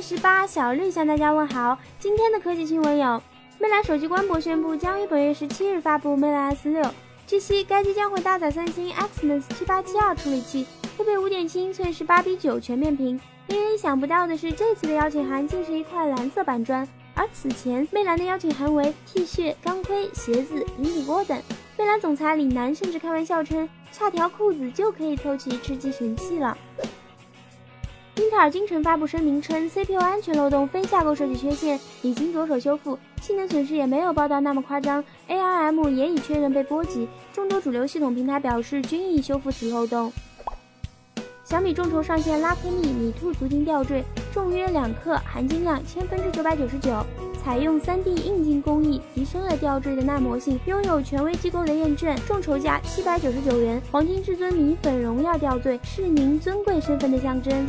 [0.00, 1.78] 十八，小绿向大家问好。
[1.98, 3.22] 今天的科技新闻有：
[3.58, 6.84] 魅蓝手机官博宣布将于本月十七日发布魅蓝 S 六，
[7.26, 10.66] 据悉该机将会搭载三星 Exynos 七八七二处理器，
[10.98, 13.18] 配备五点七英寸十八比九全面屏。
[13.48, 21.40] 令人意想不到的是，这次的邀请函竟是一块蓝色板砖，而此前魅蓝的邀请函为 T 恤、钢盔、鞋子、平底锅等。
[21.78, 26.56] 魅蓝总裁李楠甚至开玩笑称，差条裤子就可以凑齐吃鸡神器了。
[28.16, 35.04] 英特尔今晨发布声明称，CPU 安全漏洞非架构设计缺陷，已经着手修复，性能损失也没有报道那么夸张。
[35.28, 40.10] ARM 也已确认被波及，众多主流系统平台表示均已修复此漏洞。
[41.44, 44.02] 小米众筹上线拉科蜜米兔足金吊坠，
[44.32, 47.04] 重约两克，含金量千分之九百九十九。
[47.44, 52.16] 采用 3D 硬金工艺，提升了吊坠的耐磨性，拥有权威机构的验证。
[52.26, 57.64] 众筹价七百九十九元，黄金至尊米粉荣耀吊坠是您尊贵身份的象征。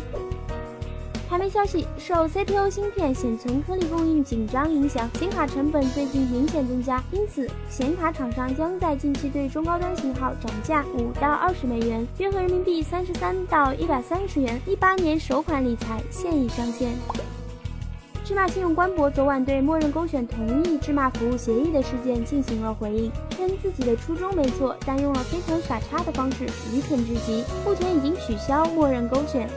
[1.30, 14.60] 还没消息，受 CPU 芯片显存颗粒供应紧张影响，显卡成本最近明显增加，因此显卡厂商将在近期对中高端型号涨价五到二十美元，约合人民币三十三到一百三十元。
[14.66, 16.94] 一八年首款理财现已上线。
[18.24, 27.44] 芝麻信用官博昨晚对默认勾选同意芝麻服务协议的事件进行了回应，称自己的初衷没错，但用了非常傻叉的方式，愚蠢至极。
[27.66, 29.50] 目前已经取消默认勾选。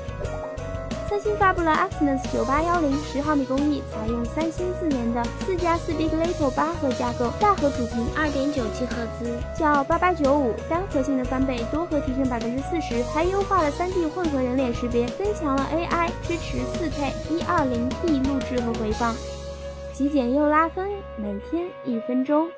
[1.11, 19.13] 三星发布了 Exynos 九八幺零十毫米工艺，采用三星自研的四加四 Big Little 八核架构，大核主频二点九七赫兹，较八八九五单核性能翻倍，多核提升百分之四十，还优化了三 D 混合人脸识别，增强了 AI，支持四 K 一二零 P 录制和回放，
[19.93, 22.49] 极简又拉风，每天一分钟。